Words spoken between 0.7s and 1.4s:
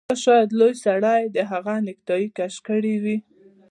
سړي د